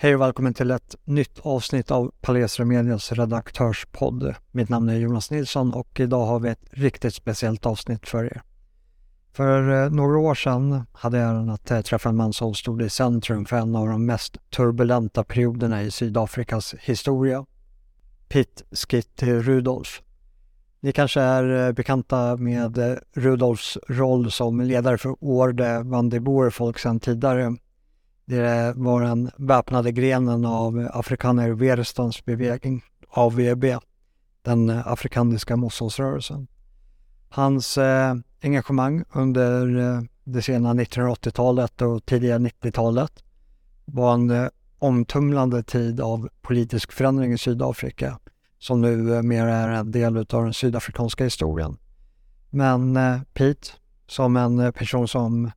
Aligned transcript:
Hej 0.00 0.14
och 0.14 0.20
välkommen 0.20 0.54
till 0.54 0.70
ett 0.70 0.96
nytt 1.04 1.38
avsnitt 1.42 1.90
av 1.90 2.12
Palestra 2.20 2.64
Medias 2.64 3.12
redaktörspodd. 3.12 4.34
Mitt 4.50 4.68
namn 4.68 4.88
är 4.88 4.96
Jonas 4.96 5.30
Nilsson 5.30 5.74
och 5.74 6.00
idag 6.00 6.26
har 6.26 6.40
vi 6.40 6.48
ett 6.48 6.64
riktigt 6.70 7.14
speciellt 7.14 7.66
avsnitt 7.66 8.08
för 8.08 8.24
er. 8.24 8.42
För 9.32 9.84
eh, 9.84 9.90
några 9.90 10.18
år 10.18 10.34
sedan 10.34 10.82
hade 10.92 11.18
jag 11.18 11.30
äran 11.30 11.50
att 11.50 11.70
eh, 11.70 11.80
träffa 11.80 12.08
en 12.08 12.16
man 12.16 12.32
som 12.32 12.54
stod 12.54 12.82
i 12.82 12.88
centrum 12.88 13.44
för 13.44 13.56
en 13.56 13.76
av 13.76 13.88
de 13.88 14.06
mest 14.06 14.50
turbulenta 14.50 15.24
perioderna 15.24 15.82
i 15.82 15.90
Sydafrikas 15.90 16.74
historia. 16.80 17.46
Pitt 18.28 18.62
Skit 18.72 19.22
Rudolf. 19.22 20.02
Ni 20.80 20.92
kanske 20.92 21.20
är 21.20 21.66
eh, 21.66 21.72
bekanta 21.72 22.36
med 22.36 23.00
Rudolfs 23.14 23.78
roll 23.88 24.30
som 24.30 24.60
ledare 24.60 24.98
för 24.98 25.16
Orde 25.20 25.82
van 25.82 26.08
de 26.08 26.20
Boer 26.20 26.78
sedan 26.78 27.00
tidigare 27.00 27.56
det 28.28 28.72
var 28.76 29.02
den 29.02 29.30
väpnade 29.36 29.92
grenen 29.92 30.44
av 30.44 30.88
Afrikaner 30.92 31.50
Weerstandsbeweging, 31.50 32.84
AVB, 33.08 33.64
den 34.42 34.70
afrikanska 34.70 35.56
motståndsrörelsen. 35.56 36.46
Hans 37.28 37.78
eh, 37.78 38.14
engagemang 38.42 39.04
under 39.12 39.78
eh, 39.78 40.02
det 40.24 40.42
sena 40.42 40.74
1980-talet 40.74 41.82
och 41.82 42.06
tidiga 42.06 42.38
90-talet 42.38 43.24
var 43.84 44.14
en 44.14 44.30
eh, 44.30 44.48
omtumlande 44.78 45.62
tid 45.62 46.00
av 46.00 46.28
politisk 46.42 46.92
förändring 46.92 47.32
i 47.32 47.38
Sydafrika 47.38 48.18
som 48.58 48.80
nu 48.80 49.14
eh, 49.14 49.22
mer 49.22 49.46
är 49.46 49.68
en 49.68 49.90
del 49.90 50.16
av 50.16 50.44
den 50.44 50.54
sydafrikanska 50.54 51.24
historien. 51.24 51.76
Men 52.50 52.96
eh, 52.96 53.20
Pete, 53.34 53.68
som 54.06 54.36
en 54.36 54.58
eh, 54.58 54.70
person 54.70 55.08
som 55.08 55.50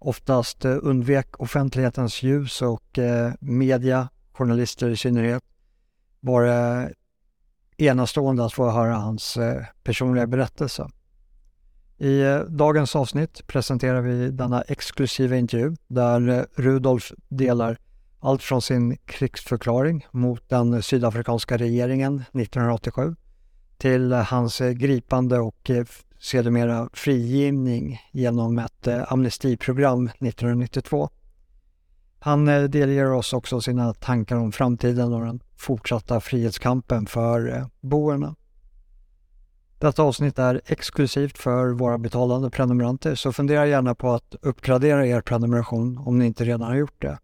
oftast 0.00 0.64
eh, 0.64 0.76
undvek 0.82 1.40
offentlighetens 1.40 2.22
ljus 2.22 2.62
och 2.62 2.98
eh, 2.98 3.32
media, 3.40 4.08
journalister 4.32 4.90
i 4.90 4.96
synnerhet, 4.96 5.42
var 6.20 6.42
det 6.42 6.94
enastående 7.76 8.44
att 8.44 8.52
få 8.52 8.70
höra 8.70 8.94
hans 8.94 9.36
eh, 9.36 9.64
personliga 9.82 10.26
berättelse. 10.26 10.88
I 11.98 12.20
eh, 12.20 12.38
dagens 12.38 12.96
avsnitt 12.96 13.46
presenterar 13.46 14.00
vi 14.00 14.30
denna 14.30 14.62
exklusiva 14.62 15.36
intervju 15.36 15.76
där 15.86 16.46
Rudolf 16.54 17.12
delar 17.28 17.78
allt 18.20 18.42
från 18.42 18.62
sin 18.62 18.96
krigsförklaring 18.96 20.06
mot 20.10 20.48
den 20.48 20.82
sydafrikanska 20.82 21.56
regeringen 21.56 22.14
1987 22.14 23.16
till 23.78 24.12
hans 24.12 24.58
gripande 24.58 25.38
och 25.38 25.70
sedermera 26.20 26.88
frigivning 26.92 28.00
genom 28.12 28.58
ett 28.58 28.86
eh, 28.86 29.12
amnestiprogram 29.12 30.06
1992. 30.06 31.10
Han 32.18 32.48
eh, 32.48 32.62
delger 32.62 33.12
oss 33.12 33.32
också 33.32 33.60
sina 33.60 33.94
tankar 33.94 34.36
om 34.36 34.52
framtiden 34.52 35.12
och 35.12 35.26
den 35.26 35.40
fortsatta 35.56 36.20
frihetskampen 36.20 37.06
för 37.06 37.56
eh, 37.56 37.66
boerna. 37.80 38.34
Detta 39.78 40.02
avsnitt 40.02 40.38
är 40.38 40.60
exklusivt 40.66 41.38
för 41.38 41.68
våra 41.68 41.98
betalande 41.98 42.50
prenumeranter 42.50 43.14
så 43.14 43.32
fundera 43.32 43.66
gärna 43.66 43.94
på 43.94 44.10
att 44.12 44.34
uppgradera 44.42 45.06
er 45.06 45.20
prenumeration 45.20 45.98
om 45.98 46.18
ni 46.18 46.26
inte 46.26 46.44
redan 46.44 46.68
har 46.68 46.76
gjort 46.76 47.02
det. 47.02 47.18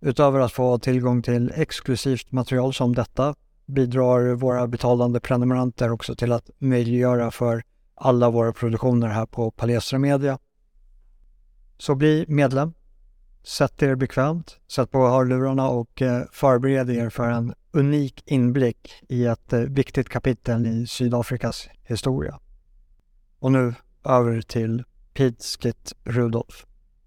Utöver 0.00 0.40
att 0.40 0.52
få 0.52 0.78
tillgång 0.78 1.22
till 1.22 1.52
exklusivt 1.54 2.32
material 2.32 2.74
som 2.74 2.94
detta 2.94 3.34
bidrar 3.66 4.34
våra 4.34 4.66
betalande 4.66 5.20
prenumeranter 5.20 5.90
också 5.90 6.14
till 6.14 6.32
att 6.32 6.50
möjliggöra 6.58 7.30
för 7.30 7.62
alla 8.02 8.30
våra 8.30 8.52
produktioner 8.52 9.08
här 9.08 9.26
på 9.26 9.50
Palestra 9.50 9.98
Media. 9.98 10.38
Så 11.78 11.94
bli 11.94 12.24
medlem. 12.28 12.74
Sätt 13.44 13.82
er 13.82 13.94
bekvämt, 13.94 14.60
sätt 14.68 14.90
på 14.90 15.08
hörlurarna 15.08 15.68
och 15.68 16.02
eh, 16.02 16.22
förbered 16.32 16.90
er 16.90 17.10
för 17.10 17.30
en 17.30 17.54
unik 17.72 18.22
inblick 18.26 18.92
i 19.08 19.26
ett 19.26 19.52
eh, 19.52 19.60
viktigt 19.60 20.08
kapitel 20.08 20.66
i 20.66 20.86
Sydafrikas 20.86 21.68
historia. 21.82 22.40
Och 23.38 23.52
nu 23.52 23.74
över 24.04 24.40
till 24.40 24.84
Pete 25.14 25.44
Skit 25.60 25.92
Rudolf. 26.04 26.66